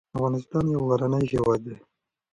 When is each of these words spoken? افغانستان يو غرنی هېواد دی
افغانستان 0.17 0.65
يو 0.73 0.81
غرنی 0.89 1.23
هېواد 1.31 1.61
دی 1.67 1.75